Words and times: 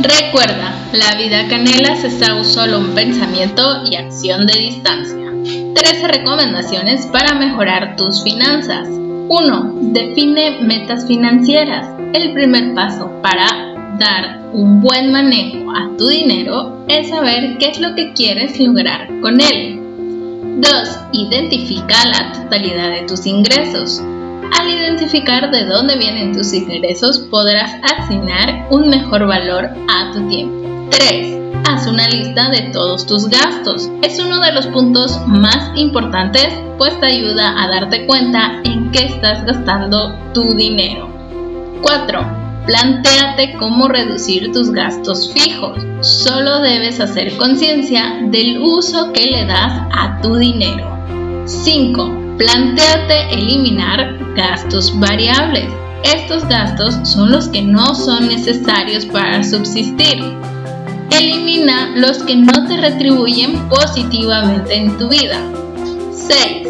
Recuerda, 0.00 0.78
la 0.92 1.16
vida 1.16 1.48
canela 1.48 1.96
se 1.96 2.06
está 2.06 2.44
solo 2.44 2.78
un 2.78 2.94
pensamiento 2.94 3.82
y 3.84 3.96
acción 3.96 4.46
de 4.46 4.56
distancia. 4.56 5.32
13 5.74 6.06
recomendaciones 6.06 7.06
para 7.06 7.34
mejorar 7.34 7.96
tus 7.96 8.22
finanzas. 8.22 8.86
1. 8.88 9.72
Define 9.92 10.60
metas 10.60 11.04
financieras. 11.06 11.88
El 12.14 12.32
primer 12.32 12.74
paso 12.74 13.10
para 13.22 13.74
dar 13.98 14.38
un 14.52 14.80
buen 14.80 15.10
manejo 15.10 15.68
a 15.72 15.90
tu 15.96 16.06
dinero 16.06 16.84
es 16.86 17.08
saber 17.08 17.58
qué 17.58 17.70
es 17.70 17.80
lo 17.80 17.96
que 17.96 18.12
quieres 18.12 18.60
lograr 18.60 19.08
con 19.20 19.40
él. 19.40 19.80
2. 20.60 20.98
Identifica 21.12 21.96
la 22.06 22.32
totalidad 22.34 22.92
de 22.92 23.02
tus 23.02 23.26
ingresos. 23.26 24.00
Al 24.52 24.68
identificar 24.68 25.50
de 25.50 25.64
dónde 25.64 25.96
vienen 25.96 26.32
tus 26.32 26.52
ingresos, 26.52 27.18
podrás 27.18 27.72
asignar 27.82 28.66
un 28.70 28.88
mejor 28.88 29.26
valor 29.26 29.70
a 29.88 30.12
tu 30.12 30.28
tiempo. 30.28 30.88
3. 30.90 31.38
Haz 31.68 31.86
una 31.86 32.08
lista 32.08 32.50
de 32.50 32.70
todos 32.72 33.06
tus 33.06 33.28
gastos. 33.28 33.90
Es 34.02 34.18
uno 34.18 34.40
de 34.40 34.52
los 34.52 34.66
puntos 34.68 35.20
más 35.26 35.70
importantes, 35.76 36.48
pues 36.78 36.98
te 37.00 37.06
ayuda 37.06 37.62
a 37.62 37.68
darte 37.68 38.06
cuenta 38.06 38.60
en 38.64 38.90
qué 38.90 39.06
estás 39.06 39.44
gastando 39.44 40.14
tu 40.32 40.54
dinero. 40.54 41.08
4. 41.82 42.48
Plantéate 42.66 43.54
cómo 43.58 43.88
reducir 43.88 44.52
tus 44.52 44.70
gastos 44.70 45.32
fijos. 45.32 45.78
Solo 46.00 46.60
debes 46.60 47.00
hacer 47.00 47.36
conciencia 47.36 48.18
del 48.22 48.58
uso 48.60 49.12
que 49.12 49.24
le 49.24 49.46
das 49.46 49.72
a 49.90 50.20
tu 50.20 50.36
dinero. 50.36 50.98
5. 51.46 52.27
Plantéate 52.38 53.34
eliminar 53.34 54.16
gastos 54.36 54.96
variables. 55.00 55.68
Estos 56.04 56.46
gastos 56.48 56.96
son 57.02 57.32
los 57.32 57.48
que 57.48 57.62
no 57.62 57.96
son 57.96 58.28
necesarios 58.28 59.06
para 59.06 59.42
subsistir. 59.42 60.22
Elimina 61.10 61.96
los 61.96 62.18
que 62.18 62.36
no 62.36 62.64
te 62.68 62.76
retribuyen 62.76 63.68
positivamente 63.68 64.76
en 64.76 64.96
tu 64.96 65.08
vida. 65.08 65.40
6. 66.12 66.68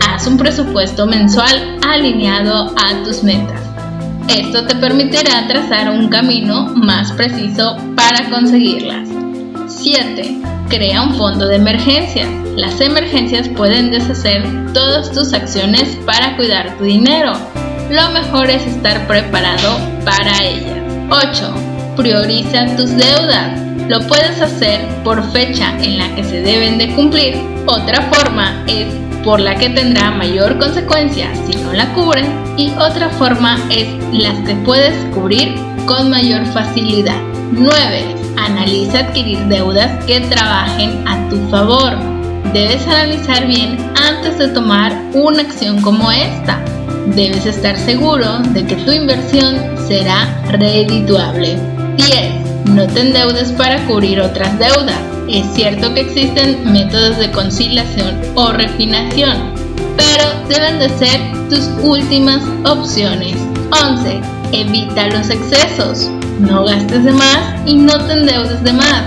Haz 0.00 0.26
un 0.26 0.38
presupuesto 0.38 1.06
mensual 1.06 1.78
alineado 1.86 2.74
a 2.76 3.04
tus 3.04 3.22
metas. 3.22 3.60
Esto 4.28 4.66
te 4.66 4.74
permitirá 4.74 5.46
trazar 5.46 5.88
un 5.88 6.08
camino 6.08 6.66
más 6.74 7.12
preciso 7.12 7.76
para 7.94 8.28
conseguirlas. 8.28 9.08
7. 9.68 10.55
Crea 10.68 11.02
un 11.02 11.14
fondo 11.14 11.46
de 11.46 11.56
emergencias. 11.56 12.28
Las 12.56 12.80
emergencias 12.80 13.48
pueden 13.50 13.92
deshacer 13.92 14.44
todas 14.72 15.12
tus 15.12 15.32
acciones 15.32 15.96
para 16.04 16.36
cuidar 16.36 16.76
tu 16.76 16.84
dinero. 16.84 17.34
Lo 17.88 18.10
mejor 18.10 18.50
es 18.50 18.66
estar 18.66 19.06
preparado 19.06 19.78
para 20.04 20.42
ellas. 20.42 20.76
8. 21.08 21.54
Prioriza 21.96 22.66
tus 22.76 22.90
deudas. 22.96 23.60
Lo 23.88 24.00
puedes 24.08 24.40
hacer 24.42 24.84
por 25.04 25.22
fecha 25.30 25.72
en 25.82 25.98
la 25.98 26.12
que 26.16 26.24
se 26.24 26.42
deben 26.42 26.78
de 26.78 26.92
cumplir. 26.96 27.36
Otra 27.66 28.02
forma 28.12 28.64
es 28.66 28.88
por 29.22 29.38
la 29.38 29.54
que 29.54 29.70
tendrá 29.70 30.10
mayor 30.10 30.58
consecuencia 30.58 31.28
si 31.46 31.56
no 31.58 31.72
la 31.72 31.92
cubren 31.94 32.26
y 32.56 32.70
otra 32.72 33.08
forma 33.10 33.58
es 33.70 33.86
las 34.12 34.36
que 34.40 34.54
puedes 34.56 34.94
cubrir 35.14 35.54
con 35.86 36.10
mayor 36.10 36.44
facilidad. 36.46 37.20
9 37.52 38.15
Analiza 38.36 39.00
adquirir 39.00 39.38
deudas 39.46 40.04
que 40.04 40.20
trabajen 40.20 41.06
a 41.06 41.28
tu 41.28 41.38
favor. 41.48 41.92
Debes 42.52 42.86
analizar 42.86 43.46
bien 43.46 43.76
antes 43.96 44.38
de 44.38 44.48
tomar 44.48 44.92
una 45.14 45.42
acción 45.42 45.80
como 45.82 46.10
esta. 46.10 46.60
Debes 47.14 47.46
estar 47.46 47.76
seguro 47.76 48.38
de 48.38 48.64
que 48.64 48.76
tu 48.76 48.92
inversión 48.92 49.56
será 49.86 50.26
redituable. 50.48 51.58
10. 51.96 52.66
No 52.74 52.86
te 52.86 53.00
endeudes 53.00 53.52
para 53.52 53.84
cubrir 53.86 54.20
otras 54.20 54.58
deudas. 54.58 54.98
Es 55.28 55.46
cierto 55.54 55.92
que 55.94 56.02
existen 56.02 56.72
métodos 56.72 57.18
de 57.18 57.30
conciliación 57.32 58.20
o 58.34 58.52
refinación, 58.52 59.54
pero 59.96 60.24
deben 60.48 60.78
de 60.78 60.88
ser 60.90 61.20
tus 61.48 61.68
últimas 61.82 62.42
opciones. 62.64 63.36
11. 63.72 64.20
Evita 64.52 65.08
los 65.08 65.28
excesos. 65.30 66.10
No 66.40 66.64
gastes 66.64 67.02
de 67.02 67.12
más 67.12 67.54
y 67.64 67.76
no 67.76 67.98
te 68.04 68.12
endeudes 68.12 68.62
de 68.62 68.72
más. 68.74 69.04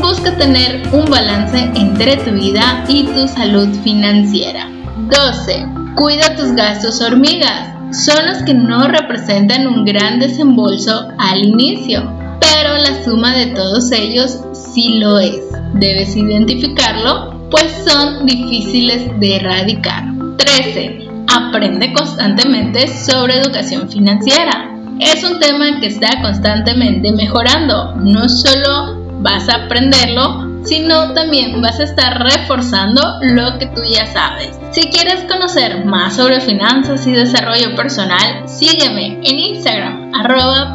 Busca 0.00 0.36
tener 0.36 0.82
un 0.92 1.06
balance 1.06 1.70
entre 1.74 2.18
tu 2.18 2.32
vida 2.32 2.84
y 2.86 3.04
tu 3.04 3.26
salud 3.26 3.68
financiera. 3.82 4.68
12. 5.08 5.66
Cuida 5.94 6.36
tus 6.36 6.52
gastos 6.52 7.00
hormigas. 7.00 7.74
Son 7.96 8.26
los 8.26 8.42
que 8.42 8.52
no 8.52 8.88
representan 8.88 9.66
un 9.66 9.86
gran 9.86 10.18
desembolso 10.20 11.08
al 11.18 11.44
inicio, 11.44 12.02
pero 12.40 12.76
la 12.76 13.02
suma 13.04 13.34
de 13.34 13.46
todos 13.46 13.90
ellos 13.92 14.40
sí 14.52 14.98
lo 14.98 15.18
es. 15.18 15.40
Debes 15.74 16.14
identificarlo, 16.14 17.48
pues 17.50 17.72
son 17.86 18.26
difíciles 18.26 19.18
de 19.18 19.36
erradicar. 19.36 20.04
13. 20.36 21.08
Aprende 21.28 21.94
constantemente 21.94 22.86
sobre 22.88 23.38
educación 23.38 23.88
financiera 23.88 24.75
es 25.00 25.24
un 25.24 25.38
tema 25.38 25.80
que 25.80 25.86
está 25.86 26.20
constantemente 26.22 27.12
mejorando. 27.12 27.94
No 27.96 28.28
solo 28.28 29.04
vas 29.20 29.48
a 29.48 29.64
aprenderlo, 29.64 30.46
sino 30.64 31.12
también 31.12 31.60
vas 31.62 31.78
a 31.80 31.84
estar 31.84 32.22
reforzando 32.22 33.00
lo 33.22 33.58
que 33.58 33.66
tú 33.66 33.82
ya 33.88 34.06
sabes. 34.06 34.58
Si 34.70 34.88
quieres 34.88 35.24
conocer 35.24 35.84
más 35.84 36.16
sobre 36.16 36.40
finanzas 36.40 37.06
y 37.06 37.12
desarrollo 37.12 37.76
personal, 37.76 38.48
sígueme 38.48 39.20
en 39.22 39.38
Instagram, 39.38 40.12
arroba 40.14 40.74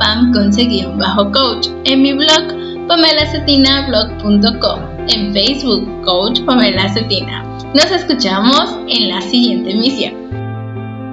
bajo 0.98 1.32
coach, 1.32 1.68
en 1.86 2.02
mi 2.02 2.14
blog 2.14 2.88
pamelacetina.blog.com, 2.88 4.80
en 5.08 5.34
Facebook, 5.34 6.04
coach 6.04 6.40
Pamela 6.42 6.90
Cetina. 6.90 7.44
Nos 7.74 7.92
escuchamos 7.92 8.76
en 8.88 9.10
la 9.10 9.22
siguiente 9.22 9.72
emisión. 9.72 10.41